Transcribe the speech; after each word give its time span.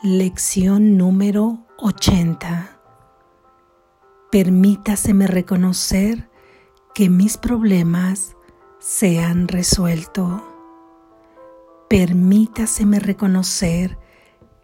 Lección 0.00 0.96
número 0.96 1.66
80. 1.78 2.70
Permítaseme 4.30 5.26
reconocer 5.26 6.30
que 6.94 7.10
mis 7.10 7.36
problemas 7.36 8.36
se 8.78 9.18
han 9.18 9.48
resuelto. 9.48 10.44
Permítaseme 11.90 13.00
reconocer 13.00 13.98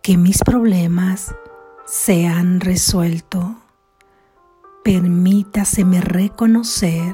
que 0.05 0.17
mis 0.17 0.39
problemas 0.39 1.35
se 1.85 2.29
han 2.29 2.61
resuelto. 2.61 3.57
Permítaseme 4.85 6.01
reconocer 6.01 7.13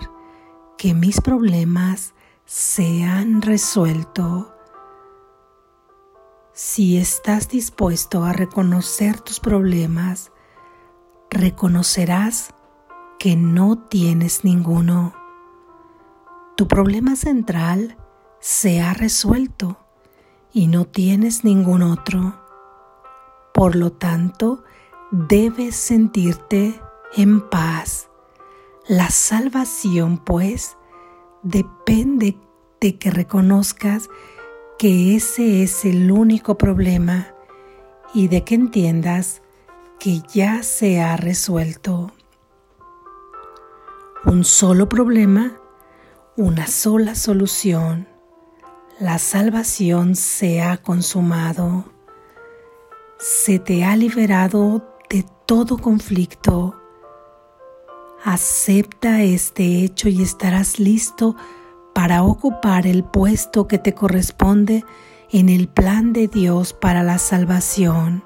que 0.77 0.93
mis 0.93 1.23
problemas 1.23 2.13
se 2.45 3.03
han 3.03 3.41
resuelto 3.41 4.60
si 6.63 6.99
estás 6.99 7.49
dispuesto 7.49 8.23
a 8.23 8.35
reconocer 8.35 9.19
tus 9.19 9.41
problemas, 9.41 10.31
reconocerás 11.31 12.53
que 13.19 13.35
no 13.35 13.79
tienes 13.79 14.45
ninguno. 14.45 15.15
Tu 16.59 16.69
problema 16.69 17.17
central 17.17 17.97
se 18.41 18.83
ha 18.83 18.93
resuelto 18.93 19.79
y 20.53 20.67
no 20.67 20.85
tienes 20.85 21.45
ningún 21.45 21.81
otro. 21.81 22.39
Por 23.55 23.75
lo 23.75 23.93
tanto, 23.93 24.63
debes 25.11 25.77
sentirte 25.77 26.79
en 27.17 27.41
paz. 27.41 28.11
La 28.87 29.09
salvación, 29.09 30.19
pues, 30.19 30.77
depende 31.43 32.39
de 32.83 32.99
que 32.99 33.11
reconozcas 33.11 34.11
que 34.81 35.15
ese 35.15 35.63
es 35.63 35.85
el 35.85 36.11
único 36.11 36.57
problema 36.57 37.35
y 38.15 38.29
de 38.29 38.45
que 38.45 38.55
entiendas 38.55 39.43
que 39.99 40.23
ya 40.33 40.63
se 40.63 41.03
ha 41.03 41.19
resuelto. 41.19 42.13
Un 44.25 44.43
solo 44.43 44.89
problema, 44.89 45.61
una 46.35 46.67
sola 46.67 47.15
solución. 47.15 48.09
La 48.99 49.19
salvación 49.19 50.17
se 50.17 50.63
ha 50.63 50.79
consumado. 50.79 51.85
Se 53.19 53.59
te 53.59 53.85
ha 53.85 53.95
liberado 53.97 54.97
de 55.11 55.27
todo 55.45 55.77
conflicto. 55.77 56.81
Acepta 58.25 59.21
este 59.21 59.85
hecho 59.85 60.09
y 60.09 60.23
estarás 60.23 60.79
listo 60.79 61.37
ocupar 62.41 62.87
el 62.87 63.05
puesto 63.05 63.69
que 63.69 63.79
te 63.79 63.95
corresponde 63.95 64.85
en 65.31 65.49
el 65.49 65.69
plan 65.69 66.13
de 66.13 66.29
Dios 66.29 66.73
para 66.73 67.03
la 67.03 67.19
salvación. 67.19 68.25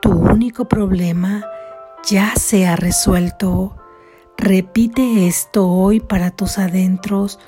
Tu 0.00 0.10
único 0.10 0.66
problema 0.66 1.44
ya 2.04 2.34
se 2.36 2.66
ha 2.66 2.76
resuelto. 2.76 3.76
Repite 4.38 5.26
esto 5.26 5.68
hoy 5.68 6.00
para 6.00 6.30
tus 6.30 6.58
adentros 6.58 7.38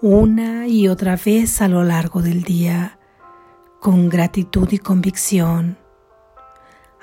una 0.00 0.66
y 0.66 0.88
otra 0.88 1.16
vez 1.16 1.62
a 1.62 1.68
lo 1.68 1.84
largo 1.84 2.22
del 2.22 2.42
día, 2.42 2.98
con 3.80 4.08
gratitud 4.08 4.68
y 4.72 4.78
convicción. 4.78 5.78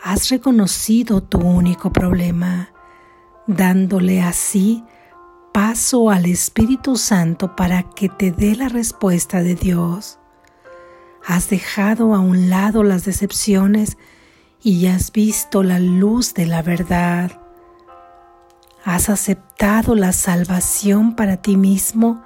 Has 0.03 0.29
reconocido 0.29 1.21
tu 1.21 1.39
único 1.39 1.91
problema, 1.93 2.73
dándole 3.47 4.21
así 4.21 4.83
paso 5.51 6.09
al 6.09 6.25
Espíritu 6.25 6.97
Santo 6.97 7.55
para 7.55 7.83
que 7.83 8.09
te 8.09 8.31
dé 8.31 8.55
la 8.55 8.69
respuesta 8.69 9.41
de 9.41 9.55
Dios. 9.55 10.19
Has 11.25 11.49
dejado 11.49 12.15
a 12.15 12.19
un 12.19 12.49
lado 12.49 12.83
las 12.83 13.05
decepciones 13.05 13.97
y 14.61 14.87
has 14.87 15.11
visto 15.11 15.63
la 15.63 15.79
luz 15.79 16.33
de 16.33 16.45
la 16.45 16.61
verdad. 16.61 17.39
Has 18.83 19.09
aceptado 19.09 19.95
la 19.95 20.11
salvación 20.13 21.15
para 21.15 21.37
ti 21.37 21.57
mismo 21.57 22.23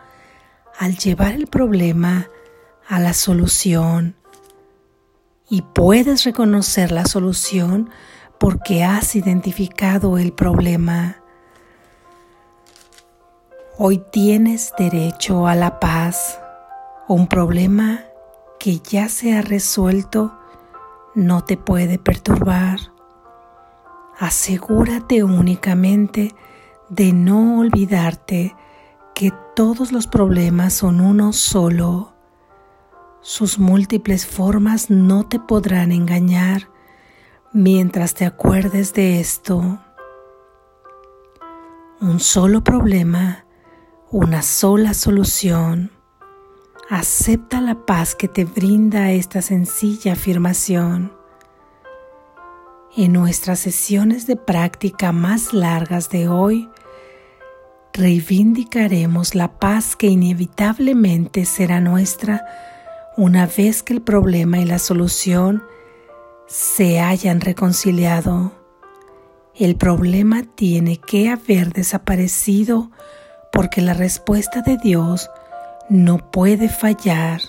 al 0.77 0.97
llevar 0.97 1.33
el 1.33 1.47
problema 1.47 2.27
a 2.87 2.99
la 2.99 3.13
solución. 3.13 4.15
Y 5.49 5.61
puedes 5.61 6.23
reconocer 6.23 6.91
la 6.91 7.05
solución 7.05 7.89
porque 8.39 8.83
has 8.83 9.15
identificado 9.15 10.17
el 10.17 10.33
problema. 10.33 11.22
Hoy 13.79 13.97
tienes 13.97 14.71
derecho 14.77 15.47
a 15.47 15.55
la 15.55 15.79
paz. 15.79 16.39
Un 17.07 17.25
problema 17.25 18.01
que 18.59 18.77
ya 18.77 19.09
se 19.09 19.35
ha 19.35 19.41
resuelto 19.41 20.37
no 21.15 21.43
te 21.43 21.57
puede 21.57 21.97
perturbar. 21.97 22.77
Asegúrate 24.19 25.23
únicamente 25.23 26.35
de 26.89 27.13
no 27.13 27.57
olvidarte 27.57 28.55
que 29.15 29.33
todos 29.55 29.91
los 29.91 30.05
problemas 30.05 30.73
son 30.73 31.01
uno 31.01 31.33
solo. 31.33 32.13
Sus 33.21 33.57
múltiples 33.57 34.27
formas 34.27 34.91
no 34.91 35.25
te 35.25 35.39
podrán 35.39 35.91
engañar 35.91 36.69
mientras 37.53 38.13
te 38.13 38.27
acuerdes 38.27 38.93
de 38.93 39.19
esto. 39.19 39.79
Un 41.99 42.19
solo 42.19 42.63
problema 42.63 43.45
una 44.13 44.43
sola 44.43 44.93
solución. 44.93 45.89
Acepta 46.87 47.61
la 47.61 47.83
paz 47.87 48.13
que 48.13 48.27
te 48.27 48.45
brinda 48.45 49.11
esta 49.11 49.41
sencilla 49.41 50.13
afirmación. 50.13 51.11
En 52.95 53.11
nuestras 53.11 53.59
sesiones 53.59 54.27
de 54.27 54.35
práctica 54.35 55.11
más 55.11 55.51
largas 55.51 56.11
de 56.11 56.27
hoy, 56.27 56.69
reivindicaremos 57.91 59.33
la 59.33 59.57
paz 59.57 59.95
que 59.95 60.05
inevitablemente 60.05 61.45
será 61.45 61.79
nuestra 61.79 62.45
una 63.17 63.47
vez 63.47 63.81
que 63.81 63.93
el 63.93 64.03
problema 64.03 64.59
y 64.59 64.65
la 64.65 64.77
solución 64.77 65.63
se 66.45 66.99
hayan 66.99 67.41
reconciliado. 67.41 68.51
El 69.55 69.75
problema 69.75 70.43
tiene 70.43 70.97
que 70.97 71.29
haber 71.29 71.73
desaparecido 71.73 72.91
porque 73.53 73.81
la 73.81 73.93
respuesta 73.93 74.61
de 74.61 74.77
Dios 74.77 75.29
no 75.87 76.31
puede 76.31 76.69
fallar. 76.69 77.39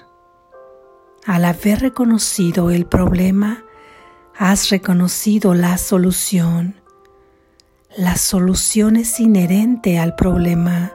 Al 1.26 1.46
haber 1.46 1.80
reconocido 1.80 2.70
el 2.70 2.84
problema, 2.84 3.64
has 4.36 4.68
reconocido 4.68 5.54
la 5.54 5.78
solución. 5.78 6.74
La 7.96 8.16
solución 8.16 8.96
es 8.96 9.18
inherente 9.18 9.98
al 9.98 10.14
problema. 10.14 10.92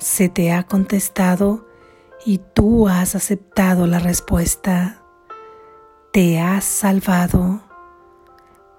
Se 0.00 0.30
te 0.30 0.52
ha 0.52 0.62
contestado 0.62 1.66
y 2.24 2.38
tú 2.38 2.88
has 2.88 3.14
aceptado 3.14 3.86
la 3.86 3.98
respuesta. 3.98 5.02
Te 6.12 6.40
has 6.40 6.64
salvado. 6.64 7.60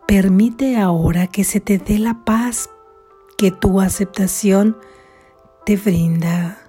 Permite 0.08 0.78
ahora 0.78 1.28
que 1.28 1.44
se 1.44 1.60
te 1.60 1.78
dé 1.78 2.00
la 2.00 2.26
paz 2.26 2.72
que 3.38 3.52
tu 3.52 3.80
aceptación 3.80 4.78
te 5.66 5.78
brinda. 5.78 6.60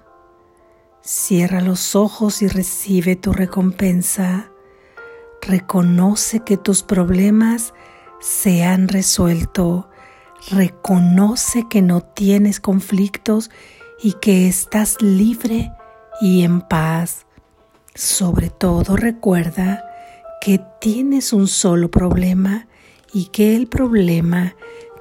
Cierra 1.01 1.61
los 1.61 1.95
ojos 1.95 2.41
y 2.41 2.47
recibe 2.47 3.15
tu 3.15 3.31
recompensa. 3.31 4.51
Reconoce 5.41 6.41
que 6.41 6.57
tus 6.57 6.81
problemas 6.81 7.73
se 8.19 8.63
han 8.63 8.87
resuelto. 8.87 9.87
Reconoce 10.49 11.67
que 11.69 11.81
no 11.81 12.01
tienes 12.01 12.59
conflictos 12.59 13.51
y 14.01 14.13
que 14.13 14.47
estás 14.47 14.99
libre 15.01 15.71
y 16.19 16.43
en 16.43 16.61
paz. 16.61 17.27
Sobre 17.93 18.49
todo 18.49 18.95
recuerda 18.95 19.83
que 20.41 20.59
tienes 20.81 21.33
un 21.33 21.47
solo 21.47 21.91
problema 21.91 22.67
y 23.13 23.25
que 23.25 23.55
el 23.55 23.67
problema 23.67 24.55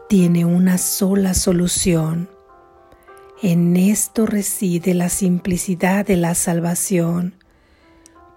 tiene 0.09 0.45
una 0.45 0.77
sola 0.77 1.33
solución. 1.35 2.36
En 3.43 3.77
esto 3.77 4.25
reside 4.25 4.95
la 4.95 5.11
simplicidad 5.11 6.07
de 6.07 6.17
la 6.17 6.35
salvación. 6.35 7.35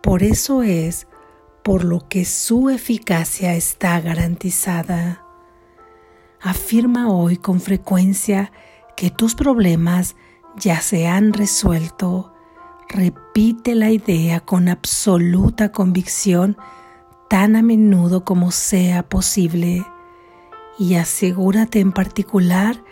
Por 0.01 0.24
eso 0.24 0.62
es 0.62 1.07
por 1.63 1.86
lo 1.86 2.07
que 2.10 2.25
su 2.25 2.69
eficacia 2.69 3.56
está 3.56 4.01
garantizada. 4.01 5.24
Afirma 6.42 7.10
hoy 7.10 7.38
con 7.38 7.62
frecuencia 7.62 8.51
que 8.98 9.10
tus 9.10 9.36
problemas 9.36 10.18
ya 10.57 10.81
se 10.81 11.07
han 11.07 11.31
resuelto. 11.31 12.34
Repite 12.90 13.75
la 13.75 13.92
idea 13.92 14.42
con 14.42 14.68
absoluta 14.68 15.72
convicción 15.72 16.57
tan 17.30 17.56
a 17.56 17.62
menudo 17.62 18.25
como 18.25 18.51
sea 18.51 19.04
posible 19.04 19.86
y 20.78 20.96
asegúrate 20.96 21.80
en 21.80 21.92
particular 21.92 22.84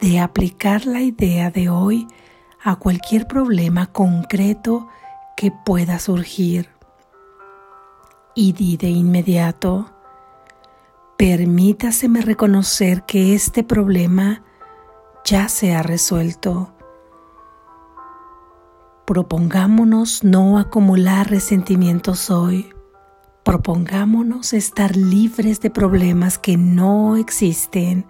de 0.00 0.20
aplicar 0.20 0.86
la 0.86 1.00
idea 1.00 1.50
de 1.50 1.68
hoy 1.68 2.06
a 2.62 2.76
cualquier 2.76 3.26
problema 3.26 3.86
concreto 3.86 4.88
que 5.36 5.52
pueda 5.64 5.98
surgir. 5.98 6.76
y 8.38 8.52
di 8.52 8.76
de 8.76 8.90
inmediato, 8.90 9.90
permítaseme 11.16 12.20
reconocer 12.20 13.02
que 13.04 13.34
este 13.34 13.64
problema 13.64 14.42
ya 15.24 15.48
se 15.48 15.74
ha 15.74 15.82
resuelto. 15.82 16.70
Propongámonos 19.06 20.22
no 20.22 20.58
acumular 20.58 21.30
resentimientos 21.30 22.30
hoy. 22.30 22.74
Propongámonos 23.42 24.52
estar 24.52 24.96
libres 24.96 25.60
de 25.60 25.70
problemas 25.70 26.38
que 26.38 26.58
no 26.58 27.16
existen. 27.16 28.06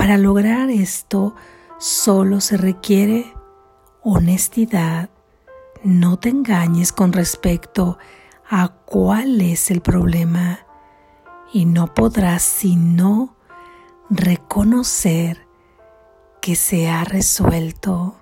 Para 0.00 0.16
lograr 0.16 0.70
esto 0.70 1.34
solo 1.76 2.40
se 2.40 2.56
requiere 2.56 3.34
honestidad. 4.02 5.10
No 5.84 6.18
te 6.18 6.30
engañes 6.30 6.90
con 6.90 7.12
respecto 7.12 7.98
a 8.48 8.70
cuál 8.86 9.42
es 9.42 9.70
el 9.70 9.82
problema 9.82 10.60
y 11.52 11.66
no 11.66 11.92
podrás 11.92 12.42
sino 12.42 13.36
reconocer 14.08 15.46
que 16.40 16.56
se 16.56 16.88
ha 16.88 17.04
resuelto. 17.04 18.16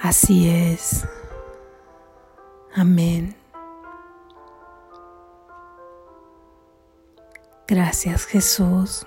Así 0.00 0.48
es. 0.48 1.06
Amén. 2.74 3.41
Gracias 7.74 8.26
Jesús. 8.26 9.06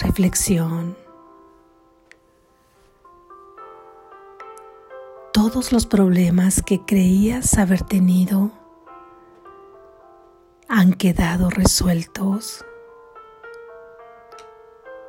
Reflexión. 0.00 0.96
Todos 5.32 5.72
los 5.72 5.84
problemas 5.84 6.62
que 6.62 6.84
creías 6.84 7.58
haber 7.58 7.82
tenido 7.82 8.52
han 10.68 10.92
quedado 10.92 11.50
resueltos. 11.50 12.64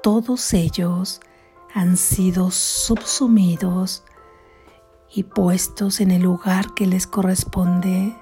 Todos 0.01 0.51
ellos 0.55 1.21
han 1.75 1.95
sido 1.95 2.49
subsumidos 2.49 4.03
y 5.13 5.25
puestos 5.25 6.01
en 6.01 6.09
el 6.09 6.23
lugar 6.23 6.73
que 6.73 6.87
les 6.87 7.05
corresponde, 7.05 8.15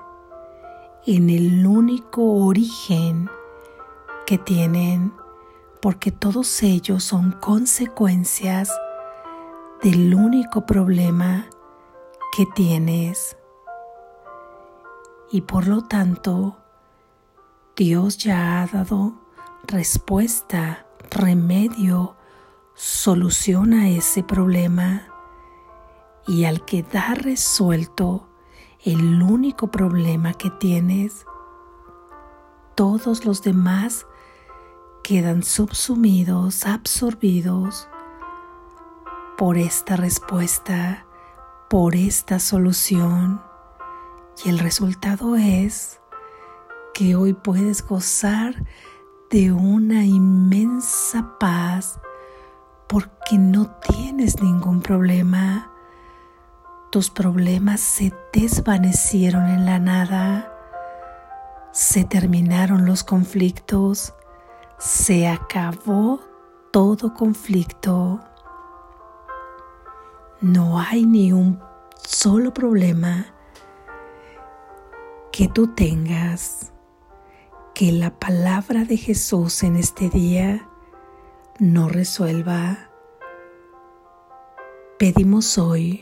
en 1.08 1.30
el 1.30 1.66
único 1.66 2.22
origen 2.22 3.30
que 4.26 4.38
tienen 4.38 5.14
porque 5.82 6.12
todos 6.12 6.62
ellos 6.64 7.02
son 7.06 7.32
consecuencias 7.32 8.78
del 9.82 10.14
único 10.14 10.66
problema 10.66 11.46
que 12.36 12.46
tienes. 12.54 13.38
Y 15.32 15.42
por 15.42 15.68
lo 15.68 15.84
tanto, 15.84 16.58
Dios 17.78 18.18
ya 18.18 18.62
ha 18.62 18.68
dado 18.68 19.14
respuesta, 19.66 20.88
remedio, 21.10 22.18
solución 22.74 23.74
a 23.74 23.88
ese 23.88 24.24
problema. 24.24 25.08
Y 26.28 26.44
al 26.44 26.66
quedar 26.66 27.24
resuelto 27.24 28.28
el 28.84 29.22
único 29.24 29.68
problema 29.68 30.34
que 30.34 30.50
tienes, 30.50 31.26
todos 32.76 33.26
los 33.26 33.42
demás 33.42 34.06
quedan 35.04 35.42
subsumidos, 35.44 36.66
absorbidos 36.66 37.88
por 39.38 39.58
esta 39.58 39.96
respuesta, 39.96 41.06
por 41.70 41.96
esta 41.96 42.40
solución. 42.40 43.42
Y 44.44 44.50
el 44.50 44.60
resultado 44.60 45.36
es 45.36 46.00
que 46.94 47.16
hoy 47.16 47.34
puedes 47.34 47.86
gozar 47.86 48.66
de 49.30 49.52
una 49.52 50.06
inmensa 50.06 51.38
paz 51.40 52.00
porque 52.88 53.38
no 53.38 53.70
tienes 53.82 54.42
ningún 54.42 54.82
problema. 54.82 55.72
Tus 56.90 57.10
problemas 57.10 57.82
se 57.82 58.14
desvanecieron 58.32 59.50
en 59.50 59.66
la 59.66 59.78
nada, 59.78 60.54
se 61.74 62.06
terminaron 62.06 62.86
los 62.86 63.04
conflictos, 63.04 64.14
se 64.78 65.28
acabó 65.28 66.22
todo 66.72 67.14
conflicto. 67.14 68.22
No 70.40 70.80
hay 70.80 71.06
ni 71.06 71.34
un 71.34 71.60
solo 71.98 72.54
problema 72.54 73.26
que 75.34 75.50
tú 75.50 75.68
tengas 75.68 76.72
que 77.74 77.92
la 77.92 78.18
palabra 78.18 78.86
de 78.86 78.96
Jesús 78.96 79.62
en 79.64 79.76
este 79.76 80.10
día 80.10 80.70
no 81.60 81.90
resuelva. 81.90 82.90
Pedimos 84.98 85.58
hoy 85.58 86.02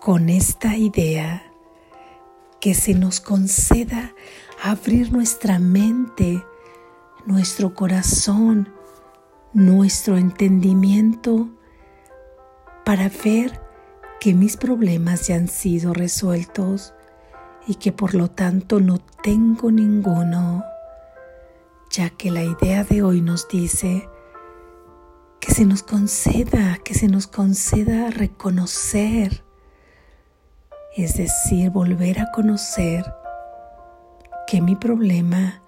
con 0.00 0.28
esta 0.28 0.76
idea 0.76 1.52
que 2.60 2.74
se 2.74 2.94
nos 2.94 3.20
conceda 3.20 4.14
abrir 4.62 5.12
nuestra 5.12 5.58
mente 5.58 6.44
nuestro 7.26 7.74
corazón, 7.74 8.68
nuestro 9.52 10.16
entendimiento 10.16 11.48
para 12.84 13.10
ver 13.24 13.60
que 14.20 14.34
mis 14.34 14.56
problemas 14.56 15.28
ya 15.28 15.36
han 15.36 15.48
sido 15.48 15.94
resueltos 15.94 16.94
y 17.66 17.76
que 17.76 17.92
por 17.92 18.14
lo 18.14 18.30
tanto 18.30 18.80
no 18.80 18.98
tengo 19.22 19.70
ninguno, 19.70 20.64
ya 21.90 22.10
que 22.10 22.30
la 22.30 22.42
idea 22.42 22.84
de 22.84 23.02
hoy 23.02 23.20
nos 23.20 23.48
dice 23.48 24.08
que 25.40 25.52
se 25.52 25.64
nos 25.64 25.82
conceda, 25.82 26.78
que 26.84 26.94
se 26.94 27.08
nos 27.08 27.26
conceda 27.26 28.10
reconocer, 28.10 29.44
es 30.96 31.16
decir, 31.16 31.70
volver 31.70 32.20
a 32.20 32.30
conocer 32.32 33.04
que 34.46 34.60
mi 34.60 34.74
problema 34.74 35.62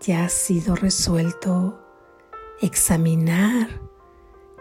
ya 0.00 0.24
ha 0.24 0.28
sido 0.28 0.76
resuelto, 0.76 1.80
examinar 2.60 3.68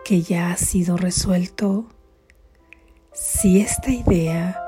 que 0.04 0.22
ya 0.22 0.52
ha 0.52 0.57
sido 0.57 0.97
resuelto. 0.97 1.85
Si 3.12 3.62
esta 3.62 3.92
idea 3.92 4.59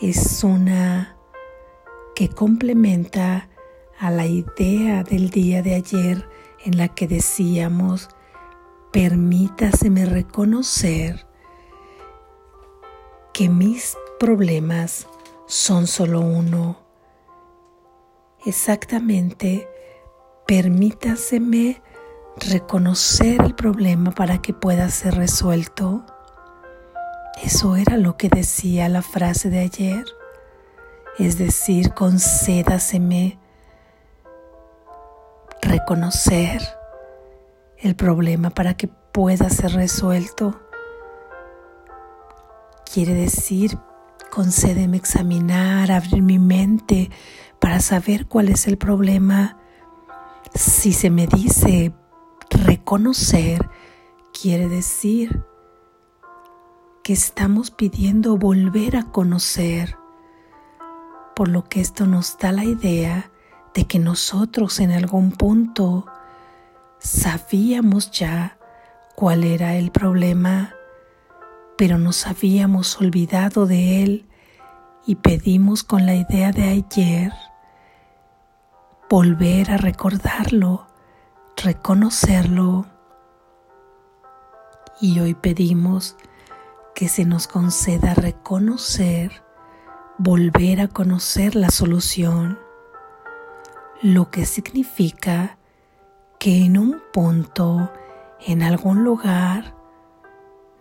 es 0.00 0.44
una 0.44 1.16
que 2.14 2.28
complementa 2.28 3.48
a 3.98 4.10
la 4.10 4.26
idea 4.26 5.02
del 5.04 5.30
día 5.30 5.62
de 5.62 5.74
ayer 5.74 6.28
en 6.64 6.76
la 6.76 6.88
que 6.88 7.08
decíamos, 7.08 8.08
permítaseme 8.92 10.04
reconocer 10.04 11.26
que 13.32 13.48
mis 13.48 13.96
problemas 14.18 15.06
son 15.46 15.86
solo 15.86 16.20
uno. 16.20 16.78
Exactamente 18.44 19.68
permítaseme 20.46 21.82
reconocer 22.36 23.40
el 23.42 23.54
problema 23.54 24.10
para 24.10 24.42
que 24.42 24.52
pueda 24.52 24.88
ser 24.90 25.14
resuelto. 25.14 26.04
Eso 27.42 27.76
era 27.76 27.96
lo 27.96 28.16
que 28.16 28.28
decía 28.28 28.88
la 28.88 29.02
frase 29.02 29.50
de 29.50 29.60
ayer. 29.60 30.04
Es 31.18 31.38
decir, 31.38 31.92
concédaseme 31.94 33.38
reconocer 35.60 36.60
el 37.78 37.94
problema 37.94 38.50
para 38.50 38.74
que 38.74 38.88
pueda 38.88 39.48
ser 39.50 39.72
resuelto. 39.72 40.60
Quiere 42.92 43.14
decir, 43.14 43.78
concédeme 44.30 44.98
examinar, 44.98 45.90
abrir 45.90 46.20
mi 46.20 46.38
mente 46.38 47.10
para 47.58 47.80
saber 47.80 48.26
cuál 48.26 48.50
es 48.50 48.68
el 48.68 48.76
problema. 48.76 49.56
Si 50.54 50.92
se 50.92 51.08
me 51.08 51.26
dice 51.26 51.94
reconocer, 52.50 53.66
quiere 54.38 54.68
decir 54.68 55.42
que 57.02 57.14
estamos 57.14 57.70
pidiendo 57.70 58.36
volver 58.36 58.98
a 58.98 59.04
conocer, 59.04 59.96
por 61.34 61.48
lo 61.48 61.64
que 61.64 61.80
esto 61.80 62.04
nos 62.04 62.36
da 62.36 62.52
la 62.52 62.66
idea 62.66 63.30
de 63.72 63.86
que 63.86 63.98
nosotros 64.00 64.80
en 64.80 64.92
algún 64.92 65.32
punto 65.32 66.04
sabíamos 66.98 68.10
ya 68.10 68.58
cuál 69.16 69.44
era 69.44 69.76
el 69.76 69.90
problema, 69.92 70.74
pero 71.82 71.98
nos 71.98 72.28
habíamos 72.28 73.00
olvidado 73.00 73.66
de 73.66 74.04
él 74.04 74.28
y 75.04 75.16
pedimos 75.16 75.82
con 75.82 76.06
la 76.06 76.14
idea 76.14 76.52
de 76.52 76.62
ayer 76.62 77.32
volver 79.10 79.68
a 79.72 79.78
recordarlo, 79.78 80.86
reconocerlo, 81.56 82.86
Y 85.00 85.18
hoy 85.18 85.34
pedimos 85.34 86.16
que 86.94 87.08
se 87.08 87.24
nos 87.24 87.48
conceda 87.48 88.14
reconocer, 88.14 89.42
volver 90.18 90.82
a 90.82 90.86
conocer 90.86 91.56
la 91.56 91.70
solución, 91.70 92.60
lo 94.02 94.30
que 94.30 94.46
significa 94.46 95.58
que 96.38 96.64
en 96.64 96.78
un 96.78 97.02
punto, 97.12 97.92
en 98.38 98.62
algún 98.62 99.02
lugar, 99.02 99.81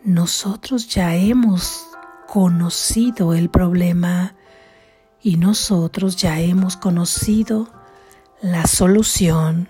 nosotros 0.04 0.88
ya 0.88 1.16
hemos 1.16 1.88
conocido 2.28 3.34
el 3.34 3.50
problema 3.50 4.36
y 5.22 5.38
nosotros 5.38 6.16
ya 6.16 6.40
hemos 6.40 6.78
conocido 6.78 7.68
la 8.42 8.66
solución. 8.66 9.70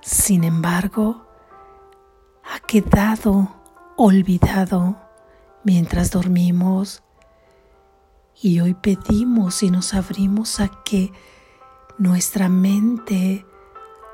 Sin 0.00 0.44
embargo, 0.44 1.26
ha 2.44 2.60
quedado 2.60 3.54
olvidado 3.96 4.96
mientras 5.64 6.10
dormimos 6.10 7.02
y 8.40 8.60
hoy 8.60 8.72
pedimos 8.74 9.62
y 9.62 9.70
nos 9.70 9.92
abrimos 9.92 10.60
a 10.60 10.70
que 10.84 11.12
nuestra 11.98 12.48
mente 12.48 13.44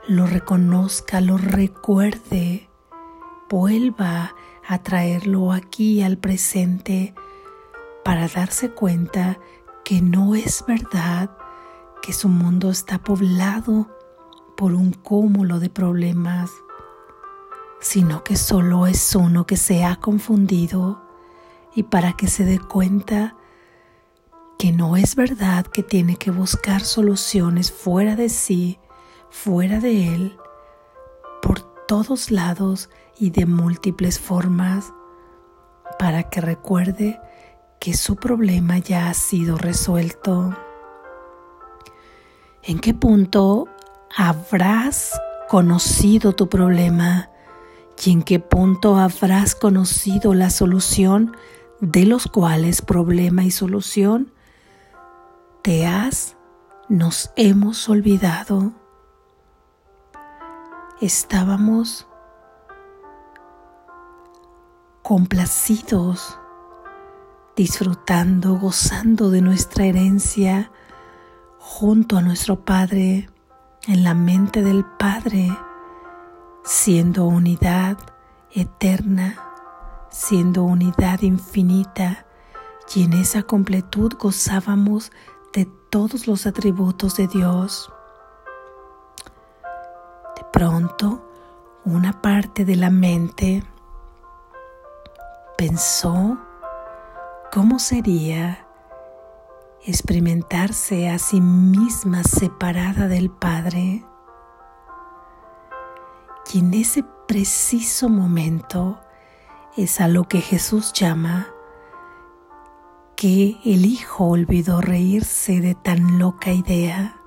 lo 0.09 0.27
reconozca, 0.27 1.21
lo 1.21 1.39
recuerde, 1.39 2.69
vuelva 3.49 4.25
a 4.25 4.35
traerlo 4.83 5.53
aquí 5.53 6.03
al 6.03 6.19
presente 6.19 7.15
para 8.05 8.29
darse 8.29 8.71
cuenta 8.71 9.39
que 9.85 10.03
no 10.03 10.35
es 10.35 10.65
verdad 10.67 11.31
que 12.03 12.13
su 12.13 12.29
mundo 12.29 12.71
está 12.71 12.99
poblado 12.99 13.89
por 14.57 14.73
un 14.75 14.93
cúmulo 14.93 15.61
de 15.61 15.71
problemas, 15.71 16.51
sino 17.81 18.25
que 18.25 18.37
solo 18.37 18.87
es 18.87 19.15
uno 19.15 19.47
que 19.47 19.57
se 19.57 19.85
ha 19.85 19.97
confundido 19.97 21.03
y 21.75 21.85
para 21.85 22.15
que 22.15 22.27
se 22.27 22.45
dé 22.45 22.59
cuenta 22.59 23.37
que 24.59 24.73
no 24.73 24.97
es 24.97 25.15
verdad 25.15 25.67
que 25.67 25.83
tiene 25.83 26.17
que 26.17 26.31
buscar 26.31 26.81
soluciones 26.81 27.71
fuera 27.71 28.17
de 28.17 28.29
sí, 28.29 28.79
fuera 29.31 29.81
de 29.81 30.15
él, 30.15 30.37
por 31.43 31.61
todos 31.87 32.31
lados 32.31 32.89
y 33.19 33.31
de 33.31 33.47
múltiples 33.47 34.19
formas, 34.19 34.93
para 35.99 36.25
que 36.25 36.41
recuerde 36.41 37.21
que 37.81 37.95
su 37.95 38.17
problema 38.17 38.79
ya 38.79 39.09
ha 39.09 39.15
sido 39.15 39.57
resuelto. 39.57 40.57
¿En 42.63 42.79
qué 42.81 42.95
punto 42.95 43.69
habrás 44.17 45.21
conocido 45.49 46.35
tu 46.35 46.49
problema? 46.49 47.31
¿Y 48.05 48.11
en 48.11 48.23
qué 48.23 48.41
punto 48.41 48.97
habrás 48.97 49.55
conocido 49.55 50.35
la 50.35 50.51
solución 50.51 51.37
de 51.81 52.05
los 52.05 52.27
cuales 52.27 52.83
problema 52.83 53.45
y 53.45 53.51
solución 53.51 54.33
te 55.63 55.87
has, 55.87 56.37
nos 56.89 57.31
hemos 57.37 57.89
olvidado? 57.89 58.73
Estábamos 61.01 62.07
complacidos 65.07 66.37
disfrutando, 67.55 68.57
gozando 68.59 69.31
de 69.31 69.41
nuestra 69.41 69.85
herencia 69.85 70.73
junto 71.61 72.17
a 72.17 72.23
nuestro 72.23 72.65
Padre, 72.65 73.31
en 73.87 74.03
la 74.03 74.15
mente 74.15 74.65
del 74.65 74.85
Padre, 74.85 75.57
siendo 76.65 77.25
unidad 77.25 77.97
eterna, 78.51 79.39
siendo 80.11 80.65
unidad 80.65 81.23
infinita, 81.23 82.27
y 82.93 83.05
en 83.05 83.13
esa 83.13 83.45
completud 83.45 84.13
gozábamos 84.19 85.13
de 85.55 85.67
todos 85.89 86.27
los 86.27 86.47
atributos 86.47 87.17
de 87.17 87.29
Dios. 87.29 87.93
De 90.35 90.43
pronto, 90.53 91.25
una 91.85 92.21
parte 92.21 92.65
de 92.65 92.75
la 92.75 92.91
mente 92.91 93.63
pensó 95.57 96.39
¿Cómo 97.53 97.79
sería 97.79 98.67
experimentarse 99.87 101.09
a 101.09 101.19
sí 101.19 101.41
misma 101.41 102.23
separada 102.23 103.09
del 103.09 103.31
Padre? 103.31 104.05
Y 106.53 106.59
en 106.59 106.75
ese 106.75 107.03
preciso 107.27 108.11
momento 108.11 109.01
es 109.77 110.01
a 110.01 110.09
lo 110.09 110.25
que 110.25 110.43
Jesús 110.43 110.93
llama 110.93 111.49
que 113.17 113.57
el 113.65 113.87
Hijo 113.87 114.25
olvidó 114.27 114.83
reírse 114.83 115.61
de 115.61 115.75
tan 115.75 116.19
loca 116.19 116.53
idea. 116.53 117.19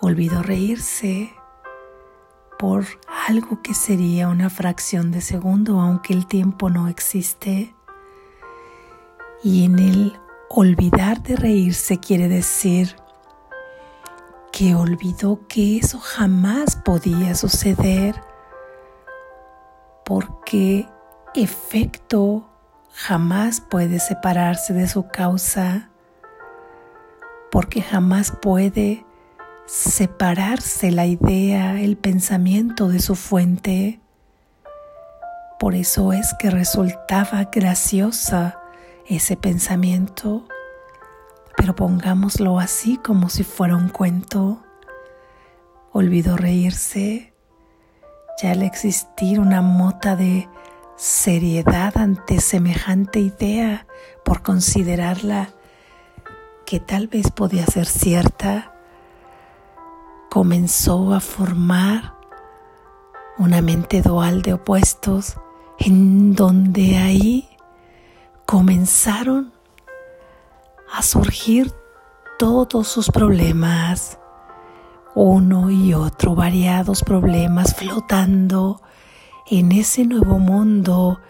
Olvidó 0.00 0.42
reírse 0.42 1.32
por 2.60 2.84
algo 3.26 3.62
que 3.62 3.72
sería 3.72 4.28
una 4.28 4.50
fracción 4.50 5.12
de 5.12 5.22
segundo, 5.22 5.80
aunque 5.80 6.12
el 6.12 6.26
tiempo 6.26 6.68
no 6.68 6.88
existe. 6.88 7.74
Y 9.42 9.64
en 9.64 9.78
el 9.78 10.20
olvidar 10.50 11.22
de 11.22 11.36
reírse 11.36 11.98
quiere 12.00 12.28
decir 12.28 12.96
que 14.52 14.74
olvidó 14.74 15.40
que 15.48 15.78
eso 15.78 15.98
jamás 16.00 16.76
podía 16.76 17.34
suceder 17.34 18.22
porque 20.04 20.86
efecto 21.34 22.46
jamás 22.92 23.62
puede 23.62 24.00
separarse 24.00 24.74
de 24.74 24.86
su 24.86 25.08
causa, 25.08 25.88
porque 27.50 27.80
jamás 27.80 28.32
puede 28.42 29.06
separarse 29.70 30.90
la 30.90 31.06
idea, 31.06 31.80
el 31.80 31.96
pensamiento 31.96 32.88
de 32.88 32.98
su 32.98 33.14
fuente. 33.14 34.00
Por 35.60 35.76
eso 35.76 36.12
es 36.12 36.34
que 36.40 36.50
resultaba 36.50 37.50
graciosa 37.52 38.58
ese 39.06 39.36
pensamiento, 39.36 40.48
pero 41.56 41.76
pongámoslo 41.76 42.58
así 42.58 42.96
como 42.96 43.28
si 43.28 43.44
fuera 43.44 43.76
un 43.76 43.90
cuento. 43.90 44.60
Olvidó 45.92 46.36
reírse, 46.36 47.32
ya 48.42 48.50
al 48.50 48.62
existir 48.62 49.38
una 49.38 49.62
mota 49.62 50.16
de 50.16 50.48
seriedad 50.96 51.96
ante 51.96 52.40
semejante 52.40 53.20
idea 53.20 53.86
por 54.24 54.42
considerarla 54.42 55.50
que 56.66 56.80
tal 56.80 57.06
vez 57.06 57.30
podía 57.30 57.66
ser 57.66 57.86
cierta, 57.86 58.74
comenzó 60.30 61.12
a 61.12 61.20
formar 61.20 62.14
una 63.36 63.60
mente 63.60 64.00
dual 64.00 64.42
de 64.42 64.54
opuestos 64.54 65.36
en 65.78 66.34
donde 66.34 66.96
ahí 66.98 67.48
comenzaron 68.46 69.52
a 70.92 71.02
surgir 71.02 71.72
todos 72.38 72.86
sus 72.86 73.10
problemas, 73.10 74.18
uno 75.14 75.70
y 75.70 75.94
otro 75.94 76.34
variados 76.34 77.02
problemas 77.02 77.74
flotando 77.74 78.80
en 79.50 79.72
ese 79.72 80.04
nuevo 80.04 80.38
mundo 80.38 81.20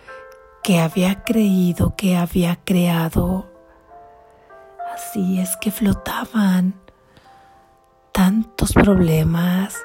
que 0.63 0.79
había 0.79 1.25
creído 1.25 1.97
que 1.97 2.17
había 2.17 2.61
creado. 2.65 3.51
Así 4.95 5.41
es 5.41 5.57
que 5.57 5.71
flotaban 5.71 6.80
tantos 8.13 8.73
problemas 8.73 9.77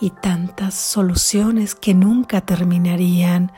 y 0.00 0.10
tantas 0.10 0.74
soluciones 0.74 1.74
que 1.74 1.94
nunca 1.94 2.40
terminarían 2.40 3.52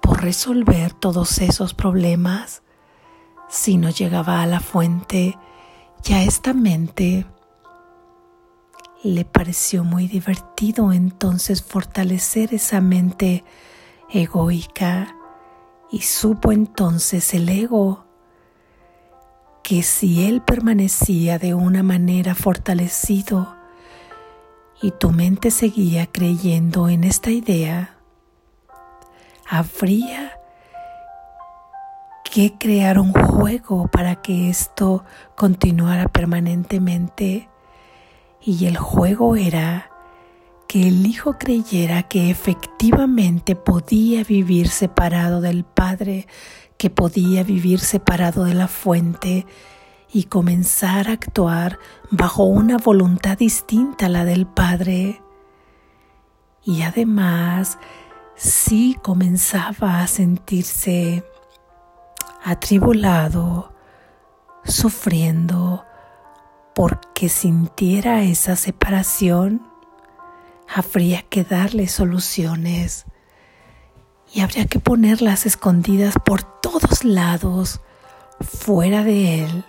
por 0.00 0.22
resolver 0.22 0.92
todos 0.92 1.38
esos 1.38 1.74
problemas, 1.74 2.62
si 3.48 3.76
no 3.76 3.90
llegaba 3.90 4.42
a 4.42 4.46
la 4.46 4.60
fuente, 4.60 5.38
ya 6.02 6.22
esta 6.22 6.52
mente 6.52 7.26
le 9.02 9.24
pareció 9.24 9.84
muy 9.84 10.08
divertido 10.08 10.92
entonces 10.92 11.62
fortalecer 11.62 12.52
esa 12.54 12.80
mente 12.80 13.44
egoica 14.10 15.14
y 15.90 16.00
supo 16.00 16.52
entonces 16.52 17.32
el 17.34 17.48
ego 17.48 18.07
que 19.62 19.82
si 19.82 20.26
él 20.26 20.42
permanecía 20.42 21.38
de 21.38 21.54
una 21.54 21.82
manera 21.82 22.34
fortalecido 22.34 23.56
y 24.80 24.92
tu 24.92 25.10
mente 25.10 25.50
seguía 25.50 26.06
creyendo 26.06 26.88
en 26.88 27.04
esta 27.04 27.30
idea, 27.30 27.96
habría 29.48 30.38
que 32.30 32.56
crear 32.58 32.98
un 32.98 33.12
juego 33.12 33.88
para 33.88 34.16
que 34.16 34.50
esto 34.50 35.04
continuara 35.34 36.08
permanentemente. 36.08 37.48
Y 38.40 38.66
el 38.66 38.76
juego 38.76 39.34
era 39.36 39.90
que 40.68 40.86
el 40.86 41.06
hijo 41.06 41.38
creyera 41.38 42.02
que 42.02 42.30
efectivamente 42.30 43.56
podía 43.56 44.22
vivir 44.22 44.68
separado 44.68 45.40
del 45.40 45.64
Padre, 45.64 46.26
que 46.78 46.90
podía 46.90 47.42
vivir 47.42 47.80
separado 47.80 48.44
de 48.44 48.54
la 48.54 48.68
fuente 48.68 49.46
y 50.12 50.24
comenzar 50.24 51.08
a 51.08 51.12
actuar 51.12 51.78
bajo 52.10 52.44
una 52.44 52.78
voluntad 52.78 53.36
distinta 53.36 54.06
a 54.06 54.08
la 54.08 54.24
del 54.24 54.46
Padre. 54.46 55.20
Y 56.64 56.82
además, 56.82 57.78
sí 58.36 58.96
comenzaba 59.02 60.00
a 60.00 60.06
sentirse 60.06 61.24
atribulado, 62.44 63.72
sufriendo, 64.64 65.84
porque 66.74 67.28
sintiera 67.28 68.22
esa 68.22 68.54
separación, 68.54 69.66
habría 70.72 71.22
que 71.22 71.42
darle 71.42 71.88
soluciones 71.88 73.07
y 74.32 74.40
habría 74.40 74.66
que 74.66 74.78
ponerlas 74.78 75.46
escondidas 75.46 76.14
por 76.24 76.42
todos 76.42 77.04
lados, 77.04 77.80
fuera 78.40 79.02
de 79.02 79.44
él, 79.44 79.64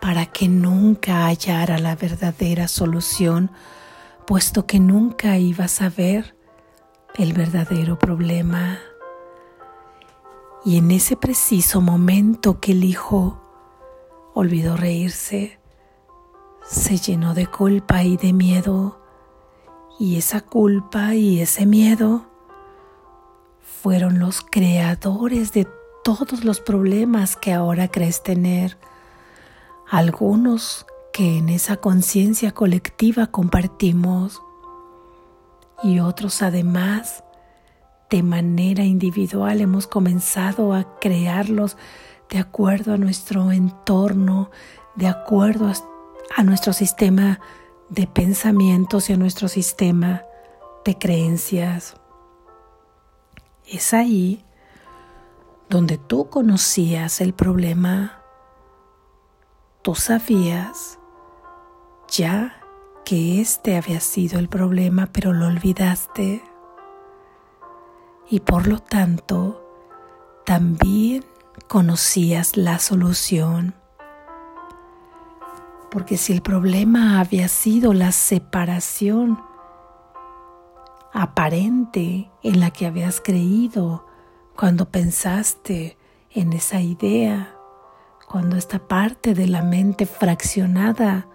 para 0.00 0.26
que 0.26 0.48
nunca 0.48 1.26
hallara 1.26 1.78
la 1.78 1.96
verdadera 1.96 2.68
solución, 2.68 3.50
puesto 4.26 4.66
que 4.66 4.80
nunca 4.80 5.38
iba 5.38 5.64
a 5.64 5.68
saber 5.68 6.36
el 7.16 7.32
verdadero 7.32 7.98
problema. 7.98 8.78
Y 10.64 10.78
en 10.78 10.90
ese 10.90 11.16
preciso 11.16 11.80
momento 11.80 12.60
que 12.60 12.72
el 12.72 12.84
hijo 12.84 13.40
olvidó 14.34 14.76
reírse, 14.76 15.58
se 16.66 16.96
llenó 16.98 17.34
de 17.34 17.46
culpa 17.46 18.02
y 18.02 18.16
de 18.16 18.32
miedo, 18.32 19.00
y 19.98 20.16
esa 20.16 20.40
culpa 20.40 21.14
y 21.14 21.40
ese 21.40 21.66
miedo 21.66 22.33
fueron 23.84 24.18
los 24.18 24.40
creadores 24.40 25.52
de 25.52 25.68
todos 26.04 26.42
los 26.42 26.58
problemas 26.58 27.36
que 27.36 27.52
ahora 27.52 27.88
crees 27.88 28.22
tener, 28.22 28.78
algunos 29.90 30.86
que 31.12 31.36
en 31.36 31.50
esa 31.50 31.76
conciencia 31.76 32.52
colectiva 32.52 33.26
compartimos 33.26 34.40
y 35.82 35.98
otros 35.98 36.40
además 36.40 37.24
de 38.08 38.22
manera 38.22 38.84
individual 38.84 39.60
hemos 39.60 39.86
comenzado 39.86 40.72
a 40.72 40.98
crearlos 40.98 41.76
de 42.30 42.38
acuerdo 42.38 42.94
a 42.94 42.96
nuestro 42.96 43.52
entorno, 43.52 44.50
de 44.94 45.08
acuerdo 45.08 45.70
a, 46.34 46.42
nuestro 46.42 46.72
sistema 46.72 47.38
de 47.90 48.06
pensamientos 48.06 49.10
y 49.10 49.12
a 49.12 49.18
nuestro 49.18 49.46
sistema 49.48 50.22
de 50.86 50.96
creencias. 50.96 51.96
Es 53.66 53.94
ahí 53.94 54.44
donde 55.70 55.96
tú 55.96 56.28
conocías 56.28 57.20
el 57.20 57.32
problema, 57.32 58.22
tú 59.82 59.94
sabías 59.94 60.98
ya 62.08 62.60
que 63.04 63.40
este 63.40 63.76
había 63.76 64.00
sido 64.00 64.38
el 64.38 64.48
problema, 64.48 65.08
pero 65.12 65.32
lo 65.32 65.46
olvidaste. 65.46 66.44
Y 68.28 68.40
por 68.40 68.66
lo 68.66 68.78
tanto, 68.78 69.62
también 70.44 71.24
conocías 71.66 72.56
la 72.56 72.78
solución. 72.78 73.74
Porque 75.90 76.16
si 76.18 76.32
el 76.32 76.42
problema 76.42 77.20
había 77.20 77.48
sido 77.48 77.94
la 77.94 78.12
separación 78.12 79.38
aparente 81.14 82.28
en 82.42 82.58
la 82.58 82.72
que 82.72 82.86
habías 82.86 83.20
creído 83.20 84.04
cuando 84.56 84.90
pensaste 84.90 85.96
en 86.30 86.52
esa 86.52 86.80
idea, 86.80 87.54
cuando 88.28 88.56
esta 88.56 88.80
parte 88.80 89.32
de 89.32 89.46
la 89.46 89.62
mente 89.62 90.06
fraccionada 90.06 91.28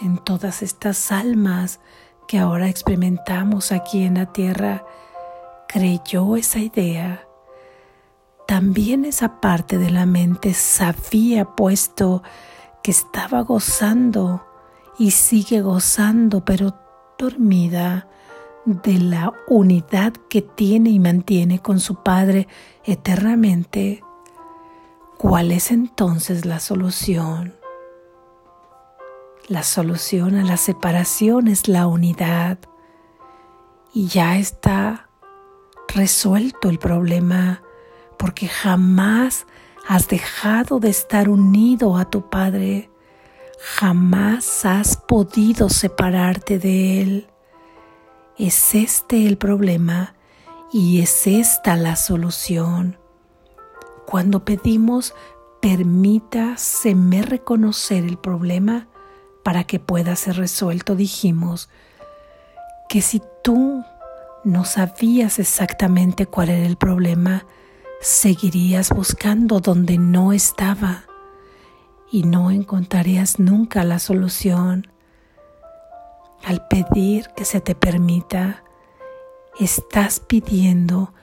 en 0.00 0.16
todas 0.16 0.62
estas 0.62 1.12
almas 1.12 1.80
que 2.26 2.38
ahora 2.38 2.70
experimentamos 2.70 3.72
aquí 3.72 4.04
en 4.04 4.14
la 4.14 4.32
tierra 4.32 4.86
creyó 5.68 6.36
esa 6.36 6.60
idea, 6.60 7.26
también 8.48 9.04
esa 9.04 9.38
parte 9.40 9.76
de 9.76 9.90
la 9.90 10.06
mente 10.06 10.54
sabía 10.54 11.44
puesto 11.44 12.22
que 12.82 12.90
estaba 12.90 13.42
gozando 13.42 14.46
y 14.98 15.10
sigue 15.10 15.60
gozando, 15.60 16.42
pero 16.42 16.74
dormida 17.18 18.08
de 18.64 18.98
la 18.98 19.32
unidad 19.48 20.12
que 20.28 20.42
tiene 20.42 20.90
y 20.90 20.98
mantiene 20.98 21.60
con 21.60 21.80
su 21.80 22.02
Padre 22.02 22.46
eternamente, 22.84 24.02
¿cuál 25.18 25.52
es 25.52 25.70
entonces 25.70 26.44
la 26.44 26.60
solución? 26.60 27.54
La 29.48 29.62
solución 29.62 30.36
a 30.36 30.44
la 30.44 30.56
separación 30.56 31.48
es 31.48 31.68
la 31.68 31.86
unidad 31.86 32.58
y 33.92 34.06
ya 34.06 34.36
está 34.38 35.08
resuelto 35.88 36.68
el 36.68 36.78
problema 36.78 37.62
porque 38.16 38.46
jamás 38.46 39.46
has 39.88 40.06
dejado 40.06 40.78
de 40.78 40.90
estar 40.90 41.28
unido 41.28 41.96
a 41.96 42.04
tu 42.04 42.28
Padre, 42.28 42.90
jamás 43.58 44.64
has 44.64 44.96
podido 44.96 45.68
separarte 45.68 46.58
de 46.58 47.02
Él. 47.02 47.29
Es 48.40 48.74
este 48.74 49.26
el 49.26 49.36
problema 49.36 50.14
y 50.72 51.02
es 51.02 51.26
esta 51.26 51.76
la 51.76 51.94
solución. 51.94 52.96
Cuando 54.06 54.46
pedimos, 54.46 55.12
permítaseme 55.60 57.20
reconocer 57.20 58.02
el 58.02 58.16
problema, 58.16 58.88
para 59.42 59.64
que 59.64 59.78
pueda 59.78 60.16
ser 60.16 60.36
resuelto, 60.38 60.96
dijimos 60.96 61.68
que 62.88 63.02
si 63.02 63.20
tú 63.44 63.84
no 64.42 64.64
sabías 64.64 65.38
exactamente 65.38 66.24
cuál 66.24 66.48
era 66.48 66.66
el 66.66 66.78
problema, 66.78 67.44
seguirías 68.00 68.88
buscando 68.88 69.60
donde 69.60 69.98
no 69.98 70.32
estaba 70.32 71.04
y 72.10 72.22
no 72.22 72.50
encontrarías 72.50 73.38
nunca 73.38 73.84
la 73.84 73.98
solución. 73.98 74.86
Al 76.50 76.66
pedir 76.66 77.28
que 77.36 77.44
se 77.44 77.60
te 77.60 77.76
permita, 77.76 78.64
estás 79.60 80.18
pidiendo 80.18 81.14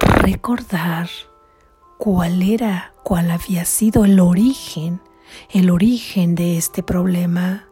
recordar 0.00 1.08
cuál 1.96 2.42
era, 2.42 2.92
cuál 3.04 3.30
había 3.30 3.64
sido 3.64 4.04
el 4.04 4.18
origen 4.18 5.00
el 5.50 5.70
origen 5.70 6.34
de 6.34 6.58
este 6.58 6.82
problema. 6.82 7.68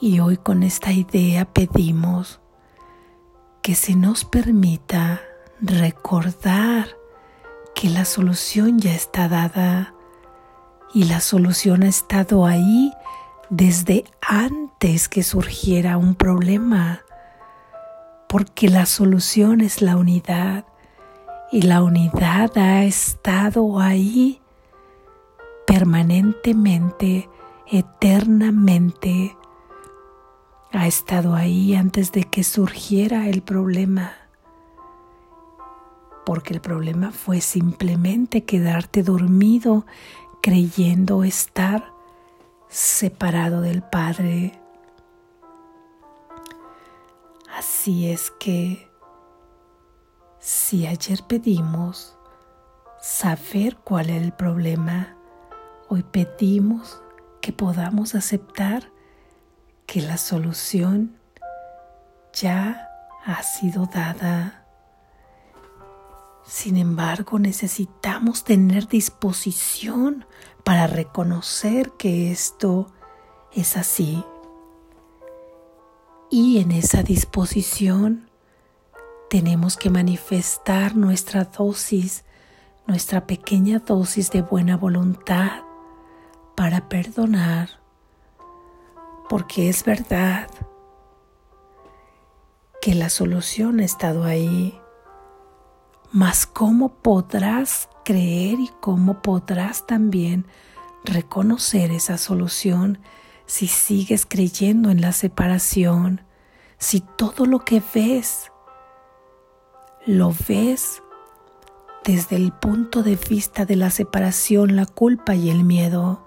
Y 0.00 0.18
hoy 0.18 0.36
con 0.36 0.64
esta 0.64 0.90
idea 0.90 1.44
pedimos 1.44 2.40
que 3.62 3.76
se 3.76 3.94
nos 3.94 4.24
permita 4.24 5.20
recordar 5.60 6.88
que 7.76 7.88
la 7.88 8.04
solución 8.04 8.80
ya 8.80 8.94
está 8.94 9.28
dada 9.28 9.94
y 10.92 11.04
la 11.04 11.20
solución 11.20 11.84
ha 11.84 11.88
estado 11.88 12.46
ahí 12.46 12.92
desde 13.50 14.04
antes 14.20 15.08
que 15.08 15.22
surgiera 15.22 15.96
un 15.96 16.14
problema, 16.14 17.02
porque 18.28 18.68
la 18.68 18.86
solución 18.86 19.60
es 19.60 19.82
la 19.82 19.96
unidad 19.96 20.64
y 21.52 21.62
la 21.62 21.82
unidad 21.82 22.56
ha 22.56 22.84
estado 22.84 23.78
ahí 23.80 24.40
permanentemente, 25.66 27.28
eternamente, 27.70 29.36
ha 30.72 30.86
estado 30.86 31.34
ahí 31.34 31.74
antes 31.74 32.12
de 32.12 32.24
que 32.24 32.42
surgiera 32.42 33.28
el 33.28 33.42
problema. 33.42 34.12
Porque 36.26 36.54
el 36.54 36.60
problema 36.60 37.12
fue 37.12 37.40
simplemente 37.40 38.44
quedarte 38.44 39.02
dormido 39.02 39.86
creyendo 40.42 41.22
estar 41.22 41.93
separado 42.74 43.60
del 43.60 43.82
Padre. 43.82 44.60
Así 47.56 48.10
es 48.10 48.32
que 48.32 48.90
si 50.40 50.86
ayer 50.86 51.22
pedimos 51.28 52.16
saber 53.00 53.76
cuál 53.76 54.10
es 54.10 54.22
el 54.22 54.32
problema, 54.32 55.16
Hoy 55.86 56.02
pedimos 56.02 57.02
que 57.42 57.52
podamos 57.52 58.14
aceptar 58.14 58.90
que 59.86 60.00
la 60.00 60.16
solución 60.16 61.14
ya 62.32 62.88
ha 63.24 63.42
sido 63.42 63.86
dada. 63.86 64.64
Sin 66.46 66.78
embargo, 66.78 67.38
necesitamos 67.38 68.44
tener 68.44 68.88
disposición 68.88 70.24
para 70.64 70.86
reconocer 70.86 71.92
que 71.92 72.32
esto 72.32 72.88
es 73.52 73.76
así. 73.76 74.24
Y 76.30 76.58
en 76.58 76.72
esa 76.72 77.02
disposición 77.02 78.30
tenemos 79.28 79.76
que 79.76 79.90
manifestar 79.90 80.96
nuestra 80.96 81.44
dosis, 81.44 82.24
nuestra 82.86 83.26
pequeña 83.26 83.78
dosis 83.78 84.30
de 84.30 84.42
buena 84.42 84.76
voluntad 84.76 85.62
para 86.56 86.88
perdonar, 86.88 87.68
porque 89.28 89.68
es 89.68 89.84
verdad 89.84 90.48
que 92.80 92.94
la 92.94 93.08
solución 93.08 93.80
ha 93.80 93.84
estado 93.84 94.24
ahí, 94.24 94.78
mas 96.12 96.46
cómo 96.46 96.94
podrás 96.94 97.88
creer 98.04 98.60
y 98.60 98.70
cómo 98.80 99.22
podrás 99.22 99.86
también 99.86 100.46
reconocer 101.04 101.90
esa 101.90 102.18
solución 102.18 102.98
si 103.46 103.66
sigues 103.66 104.26
creyendo 104.26 104.90
en 104.90 105.00
la 105.00 105.12
separación, 105.12 106.22
si 106.78 107.00
todo 107.00 107.46
lo 107.46 107.60
que 107.60 107.82
ves 107.94 108.50
lo 110.06 110.34
ves 110.48 111.02
desde 112.04 112.36
el 112.36 112.52
punto 112.52 113.02
de 113.02 113.16
vista 113.16 113.64
de 113.64 113.76
la 113.76 113.88
separación, 113.90 114.76
la 114.76 114.84
culpa 114.84 115.34
y 115.34 115.48
el 115.48 115.64
miedo, 115.64 116.22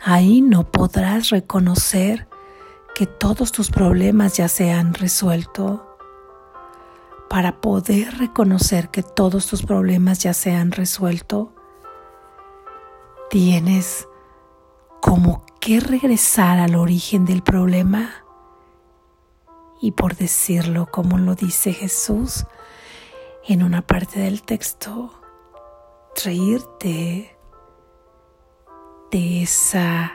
ahí 0.00 0.42
no 0.42 0.70
podrás 0.70 1.30
reconocer 1.30 2.28
que 2.94 3.06
todos 3.06 3.52
tus 3.52 3.70
problemas 3.70 4.36
ya 4.36 4.48
se 4.48 4.70
han 4.70 4.92
resuelto. 4.92 5.91
Para 7.32 7.62
poder 7.62 8.18
reconocer 8.18 8.90
que 8.90 9.02
todos 9.02 9.46
tus 9.46 9.62
problemas 9.62 10.18
ya 10.18 10.34
se 10.34 10.52
han 10.52 10.70
resuelto, 10.70 11.54
tienes 13.30 14.06
como 15.00 15.42
que 15.58 15.80
regresar 15.80 16.58
al 16.58 16.74
origen 16.74 17.24
del 17.24 17.42
problema. 17.42 18.10
Y 19.80 19.92
por 19.92 20.14
decirlo 20.14 20.90
como 20.90 21.16
lo 21.16 21.34
dice 21.34 21.72
Jesús 21.72 22.44
en 23.48 23.62
una 23.62 23.80
parte 23.80 24.20
del 24.20 24.42
texto, 24.42 25.18
reírte 26.22 27.34
de 29.10 29.42
esa 29.42 30.12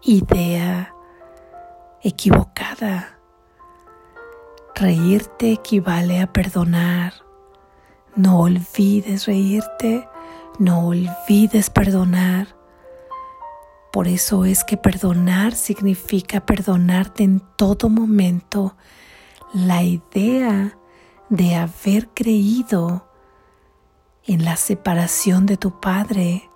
idea 0.00 0.94
equivocada. 2.02 3.13
Reírte 4.76 5.52
equivale 5.52 6.20
a 6.20 6.32
perdonar. 6.32 7.14
No 8.16 8.40
olvides 8.40 9.26
reírte, 9.26 10.08
no 10.58 10.88
olvides 10.88 11.70
perdonar. 11.70 12.56
Por 13.92 14.08
eso 14.08 14.44
es 14.44 14.64
que 14.64 14.76
perdonar 14.76 15.54
significa 15.54 16.44
perdonarte 16.44 17.22
en 17.22 17.40
todo 17.56 17.88
momento. 17.88 18.76
La 19.52 19.84
idea 19.84 20.76
de 21.28 21.54
haber 21.54 22.08
creído 22.08 23.08
en 24.26 24.44
la 24.44 24.56
separación 24.56 25.46
de 25.46 25.56
tu 25.56 25.78
Padre. 25.78 26.50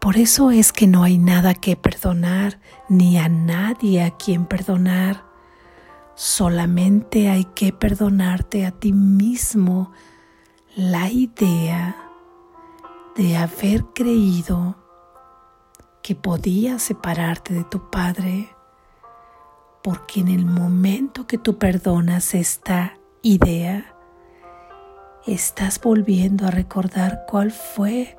Por 0.00 0.16
eso 0.16 0.50
es 0.50 0.72
que 0.72 0.88
no 0.88 1.04
hay 1.04 1.16
nada 1.16 1.54
que 1.54 1.76
perdonar, 1.76 2.58
ni 2.88 3.18
a 3.18 3.28
nadie 3.28 4.02
a 4.02 4.10
quien 4.10 4.46
perdonar. 4.46 5.31
Solamente 6.14 7.30
hay 7.30 7.44
que 7.44 7.72
perdonarte 7.72 8.66
a 8.66 8.70
ti 8.70 8.92
mismo 8.92 9.92
la 10.76 11.10
idea 11.10 11.96
de 13.16 13.36
haber 13.36 13.84
creído 13.94 14.76
que 16.02 16.14
podías 16.14 16.82
separarte 16.82 17.54
de 17.54 17.64
tu 17.64 17.90
Padre, 17.90 18.54
porque 19.82 20.20
en 20.20 20.28
el 20.28 20.44
momento 20.44 21.26
que 21.26 21.38
tú 21.38 21.58
perdonas 21.58 22.34
esta 22.34 22.98
idea, 23.22 23.94
estás 25.26 25.80
volviendo 25.80 26.46
a 26.46 26.50
recordar 26.50 27.24
cuál 27.28 27.52
fue 27.52 28.16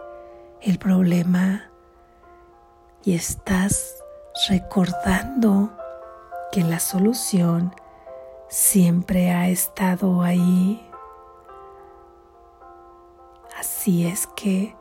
el 0.61 0.79
problema 0.79 1.69
y 3.03 3.13
estás 3.13 3.97
recordando 4.47 5.75
que 6.51 6.63
la 6.63 6.79
solución 6.79 7.73
siempre 8.53 9.31
ha 9.31 9.49
estado 9.49 10.21
ahí. 10.21 10.87
Así 13.57 14.05
es 14.05 14.27
que 14.27 14.75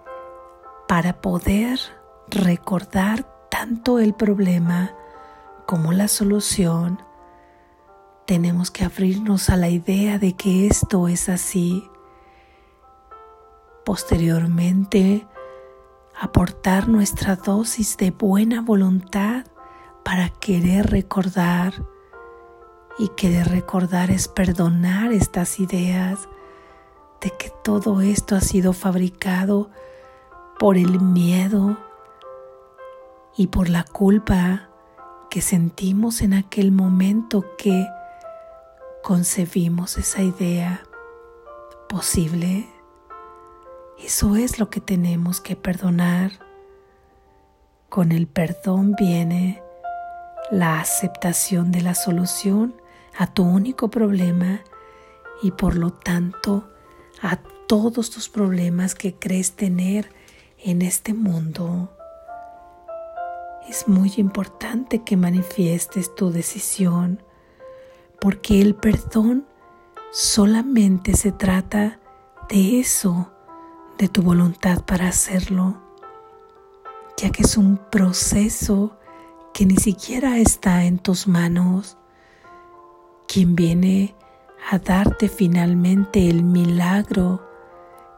para 0.87 1.22
poder 1.22 1.80
recordar 2.28 3.24
tanto 3.50 3.98
el 3.98 4.12
problema 4.12 4.94
como 5.64 5.92
la 5.92 6.08
solución, 6.08 7.02
tenemos 8.26 8.70
que 8.70 8.85
abrirnos 8.85 9.48
a 9.48 9.56
la 9.56 9.70
idea 9.70 10.18
de 10.18 10.35
que 10.35 10.66
esto 10.66 11.08
es 11.08 11.30
así. 11.30 11.88
Posteriormente, 13.87 15.26
aportar 16.20 16.88
nuestra 16.88 17.37
dosis 17.37 17.96
de 17.96 18.11
buena 18.11 18.61
voluntad 18.61 19.46
para 20.04 20.28
querer 20.28 20.90
recordar. 20.90 21.72
Y 22.98 23.09
querer 23.09 23.48
recordar 23.48 24.11
es 24.11 24.28
perdonar 24.28 25.12
estas 25.12 25.59
ideas 25.61 26.28
de 27.20 27.31
que 27.31 27.50
todo 27.62 28.00
esto 28.00 28.37
ha 28.37 28.40
sido 28.40 28.72
fabricado 28.72 29.70
por 30.59 30.76
el 30.76 31.00
miedo 31.00 31.78
y 33.37 33.46
por 33.46 33.68
la 33.68 33.85
culpa 33.85 34.68
que 35.31 35.40
sentimos 35.40 36.20
en 36.20 36.35
aquel 36.35 36.72
momento 36.72 37.44
que 37.57 37.87
concebimos 39.02 39.96
esa 39.96 40.22
idea 40.22 40.83
posible. 41.88 42.68
Eso 43.98 44.37
es 44.37 44.59
lo 44.59 44.68
que 44.68 44.81
tenemos 44.81 45.40
que 45.40 45.57
perdonar. 45.57 46.33
Con 47.88 48.12
el 48.12 48.26
perdón 48.26 48.94
viene 48.98 49.62
la 50.50 50.81
aceptación 50.81 51.72
de 51.72 51.83
la 51.83 51.94
solución 51.94 52.74
a 53.16 53.33
tu 53.33 53.42
único 53.42 53.88
problema 53.88 54.61
y 55.42 55.51
por 55.51 55.77
lo 55.77 55.92
tanto 55.92 56.68
a 57.20 57.37
todos 57.66 58.11
tus 58.11 58.29
problemas 58.29 58.94
que 58.94 59.14
crees 59.14 59.53
tener 59.53 60.11
en 60.59 60.83
este 60.83 61.14
mundo 61.14 61.90
es 63.68 63.88
muy 63.88 64.12
importante 64.16 65.03
que 65.03 65.16
manifiestes 65.16 66.14
tu 66.14 66.31
decisión, 66.31 67.22
porque 68.20 68.61
el 68.61 68.75
perdón 68.75 69.46
solamente 70.11 71.14
se 71.14 71.33
trata 71.33 72.01
de 72.48 72.81
eso, 72.81 73.31
de 73.98 74.09
tu 74.09 74.22
voluntad 74.22 74.85
para 74.85 75.09
hacerlo, 75.09 75.81
ya 77.16 77.31
que 77.31 77.42
es 77.42 77.57
un 77.57 77.79
proceso 77.79 78.98
que 79.55 79.64
ni 79.64 79.77
siquiera 79.77 80.38
está 80.38 80.85
en 80.85 80.98
tus 80.98 81.27
manos. 81.27 81.96
Quien 83.33 83.57
viene 83.57 84.14
a 84.71 84.79
darte 84.79 85.27
finalmente 85.27 86.29
el 86.29 86.42
milagro 86.42 87.40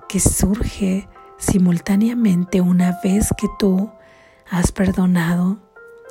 que 0.09 0.19
surge 0.19 1.09
simultáneamente 1.39 2.61
una 2.61 2.99
vez 3.05 3.29
que 3.39 3.47
tú 3.57 3.93
has 4.51 4.73
perdonado 4.73 5.59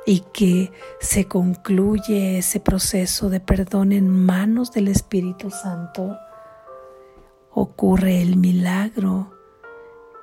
y 0.06 0.20
que 0.32 0.72
se 1.00 1.28
concluye 1.28 2.38
ese 2.38 2.60
proceso 2.60 3.28
de 3.28 3.40
perdón 3.40 3.92
en 3.92 4.08
manos 4.08 4.72
del 4.72 4.88
Espíritu 4.88 5.50
Santo, 5.50 6.16
ocurre 7.50 8.22
el 8.22 8.38
milagro 8.38 9.34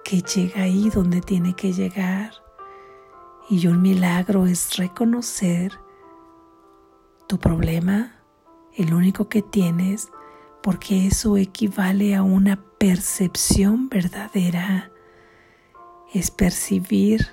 que 0.04 0.24
llega 0.24 0.64
ahí 0.64 0.90
donde 0.90 1.22
tiene 1.22 1.56
que 1.56 1.72
llegar. 1.72 2.32
Y 3.48 3.68
un 3.68 3.84
milagro 3.84 4.48
es 4.48 4.76
reconocer 4.78 5.72
tu 7.28 7.38
problema, 7.38 8.21
el 8.76 8.94
único 8.94 9.28
que 9.30 9.42
tienes, 9.42 10.10
porque 10.62 11.08
eso 11.08 11.38
equivale 11.38 12.16
a 12.16 12.24
una 12.24 12.64
percepción 12.78 13.90
verdadera. 13.90 14.92
Es 16.14 16.32
percibir 16.32 17.28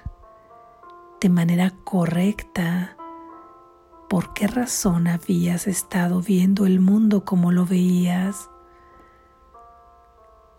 de 1.20 1.28
manera 1.28 1.72
correcta 1.84 2.96
por 4.08 4.32
qué 4.32 4.46
razón 4.46 5.06
habías 5.06 5.66
estado 5.66 6.22
viendo 6.22 6.64
el 6.64 6.80
mundo 6.80 7.24
como 7.24 7.52
lo 7.52 7.66
veías. 7.66 8.48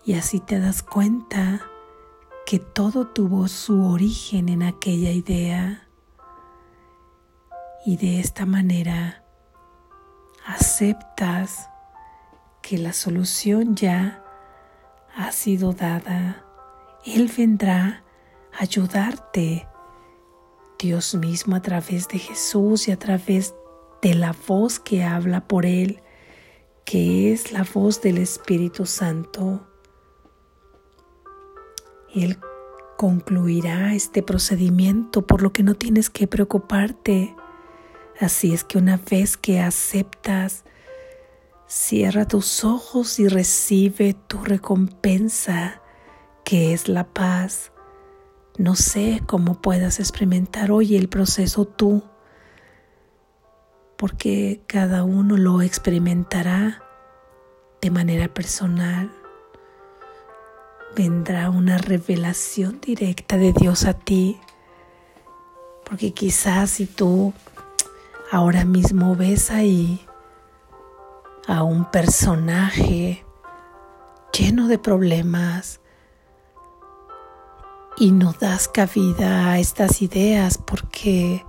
Y 0.05 0.13
así 0.13 0.39
te 0.39 0.59
das 0.59 0.83
cuenta 0.83 1.61
que 2.45 2.59
todo 2.59 3.07
tuvo 3.07 3.47
su 3.47 3.85
origen 3.85 4.49
en 4.49 4.63
aquella 4.63 5.11
idea. 5.11 5.87
Y 7.85 7.97
de 7.97 8.19
esta 8.19 8.45
manera 8.45 9.23
aceptas 10.49 11.69
que 12.61 12.77
la 12.77 12.93
solución 12.93 13.75
ya 13.75 14.23
ha 15.15 15.31
sido 15.31 15.73
dada. 15.73 16.43
Él 17.05 17.31
vendrá 17.35 18.03
a 18.53 18.63
ayudarte 18.63 19.67
Dios 20.79 21.13
mismo 21.13 21.55
a 21.55 21.61
través 21.61 22.07
de 22.07 22.17
Jesús 22.17 22.87
y 22.87 22.91
a 22.91 22.97
través 22.97 23.53
de 24.01 24.15
la 24.15 24.35
voz 24.47 24.79
que 24.79 25.03
habla 25.03 25.47
por 25.47 25.65
Él, 25.65 26.01
que 26.83 27.31
es 27.31 27.51
la 27.51 27.63
voz 27.63 28.01
del 28.01 28.17
Espíritu 28.17 28.85
Santo. 28.85 29.67
Él 32.15 32.39
concluirá 32.97 33.93
este 33.93 34.23
procedimiento, 34.23 35.27
por 35.27 35.43
lo 35.43 35.53
que 35.53 35.63
no 35.63 35.75
tienes 35.75 36.09
que 36.09 36.27
preocuparte. 36.27 37.35
Así 38.19 38.53
es 38.53 38.65
que 38.65 38.77
una 38.77 38.97
vez 38.97 39.37
que 39.37 39.61
aceptas, 39.61 40.65
cierra 41.67 42.27
tus 42.27 42.65
ojos 42.65 43.17
y 43.19 43.29
recibe 43.29 44.13
tu 44.13 44.43
recompensa, 44.43 45.81
que 46.43 46.73
es 46.73 46.89
la 46.89 47.05
paz. 47.05 47.71
No 48.57 48.75
sé 48.75 49.21
cómo 49.25 49.61
puedas 49.61 50.01
experimentar 50.01 50.69
hoy 50.69 50.97
el 50.97 51.07
proceso 51.07 51.63
tú, 51.63 52.03
porque 53.95 54.61
cada 54.67 55.05
uno 55.05 55.37
lo 55.37 55.61
experimentará 55.61 56.83
de 57.81 57.89
manera 57.89 58.27
personal. 58.27 59.13
Vendrá 60.93 61.49
una 61.49 61.77
revelación 61.77 62.81
directa 62.81 63.37
de 63.37 63.53
Dios 63.53 63.85
a 63.85 63.93
ti, 63.93 64.37
porque 65.85 66.11
quizás 66.11 66.71
si 66.71 66.85
tú 66.85 67.33
ahora 68.31 68.65
mismo 68.65 69.15
ves 69.15 69.51
ahí 69.51 70.05
a 71.47 71.63
un 71.63 71.85
personaje 71.85 73.25
lleno 74.31 74.67
de 74.67 74.77
problemas, 74.77 75.81
y 77.99 78.11
no 78.11 78.31
das 78.31 78.69
cabida 78.69 79.51
a 79.51 79.59
estas 79.59 80.01
ideas 80.01 80.57
porque 80.57 81.45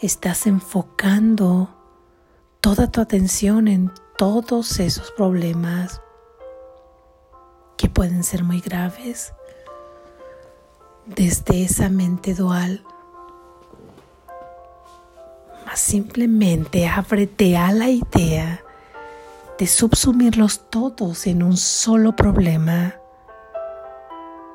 estás 0.00 0.48
enfocando 0.48 1.70
toda 2.60 2.90
tu 2.90 3.00
atención 3.00 3.68
en 3.68 3.92
todos 4.18 4.80
esos 4.80 5.12
problemas 5.12 6.02
que 7.76 7.88
pueden 7.88 8.24
ser 8.24 8.42
muy 8.42 8.60
graves 8.60 9.32
desde 11.06 11.62
esa 11.62 11.88
mente 11.88 12.34
dual. 12.34 12.84
Simplemente 15.74 16.86
ábrete 16.86 17.56
a 17.56 17.72
la 17.72 17.88
idea 17.88 18.62
de 19.58 19.66
subsumirlos 19.66 20.68
todos 20.70 21.26
en 21.26 21.42
un 21.42 21.56
solo 21.56 22.14
problema 22.14 22.96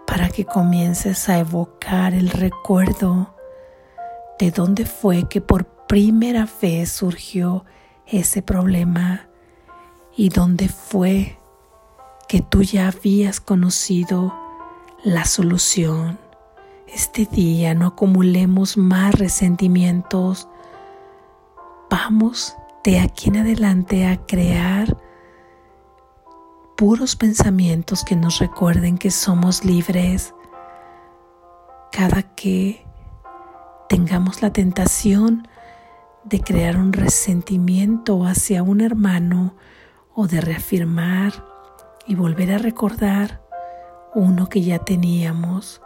para 0.05 0.29
que 0.29 0.45
comiences 0.45 1.27
a 1.29 1.39
evocar 1.39 2.13
el 2.13 2.29
recuerdo 2.29 3.33
de 4.39 4.51
dónde 4.51 4.85
fue 4.85 5.27
que 5.27 5.41
por 5.41 5.65
primera 5.87 6.47
vez 6.61 6.91
surgió 6.91 7.65
ese 8.05 8.41
problema 8.41 9.27
y 10.15 10.29
dónde 10.29 10.69
fue 10.69 11.37
que 12.27 12.41
tú 12.41 12.61
ya 12.61 12.89
habías 12.89 13.39
conocido 13.39 14.35
la 15.03 15.25
solución. 15.25 16.19
Este 16.87 17.25
día 17.25 17.73
no 17.73 17.87
acumulemos 17.87 18.77
más 18.77 19.15
resentimientos. 19.15 20.47
Vamos 21.89 22.57
de 22.83 22.99
aquí 22.99 23.29
en 23.29 23.37
adelante 23.37 24.05
a 24.05 24.17
crear 24.25 24.97
puros 26.75 27.15
pensamientos 27.15 28.03
que 28.03 28.15
nos 28.17 28.39
recuerden 28.39 28.97
que 28.97 29.09
somos 29.09 29.63
libres 29.63 30.33
cada 31.91 32.23
que 32.23 32.85
tengamos 33.87 34.41
la 34.41 34.51
tentación 34.51 35.47
de 36.25 36.41
crear 36.41 36.75
un 36.75 36.91
resentimiento 36.91 38.25
hacia 38.25 38.63
un 38.63 38.81
hermano 38.81 39.55
o 40.13 40.27
de 40.27 40.41
reafirmar 40.41 41.45
y 42.05 42.15
volver 42.15 42.51
a 42.51 42.57
recordar 42.57 43.41
uno 44.13 44.49
que 44.49 44.61
ya 44.61 44.79
teníamos. 44.79 45.81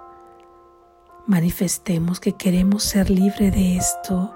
Manifestemos 1.28 2.20
que 2.20 2.34
queremos 2.34 2.84
ser 2.84 3.12
libres 3.12 3.54
de 3.54 3.78
esto 3.78 4.36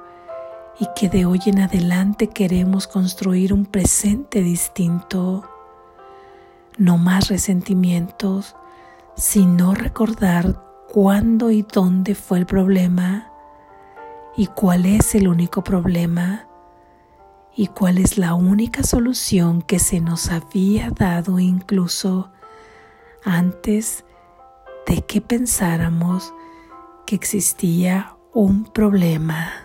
y 0.79 0.88
que 0.95 1.09
de 1.09 1.25
hoy 1.25 1.39
en 1.45 1.59
adelante 1.59 2.27
queremos 2.27 2.88
construir 2.88 3.53
un 3.53 3.65
presente 3.65 4.41
distinto 4.41 5.49
no 6.77 6.97
más 6.97 7.29
resentimientos, 7.29 8.55
sino 9.15 9.73
recordar 9.73 10.61
cuándo 10.91 11.51
y 11.51 11.61
dónde 11.61 12.15
fue 12.15 12.39
el 12.39 12.45
problema 12.45 13.31
y 14.35 14.47
cuál 14.47 14.85
es 14.85 15.15
el 15.15 15.27
único 15.27 15.63
problema 15.63 16.47
y 17.55 17.67
cuál 17.67 17.97
es 17.97 18.17
la 18.17 18.33
única 18.33 18.83
solución 18.83 19.61
que 19.61 19.79
se 19.79 20.01
nos 20.01 20.29
había 20.29 20.89
dado 20.89 21.39
incluso 21.39 22.31
antes 23.23 24.03
de 24.88 25.01
que 25.03 25.21
pensáramos 25.21 26.33
que 27.05 27.15
existía 27.15 28.17
un 28.33 28.65
problema. 28.65 29.64